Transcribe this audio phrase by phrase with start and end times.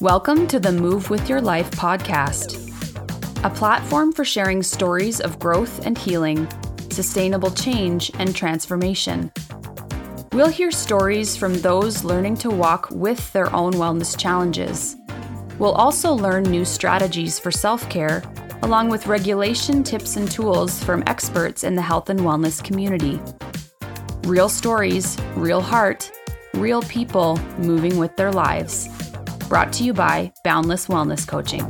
[0.00, 2.56] Welcome to the Move With Your Life podcast,
[3.44, 6.48] a platform for sharing stories of growth and healing,
[6.90, 9.30] sustainable change, and transformation.
[10.32, 14.96] We'll hear stories from those learning to walk with their own wellness challenges.
[15.58, 18.22] We'll also learn new strategies for self care,
[18.62, 23.20] along with regulation tips and tools from experts in the health and wellness community.
[24.26, 26.10] Real stories, real heart,
[26.54, 28.88] real people moving with their lives
[29.50, 31.68] brought to you by Boundless Wellness Coaching.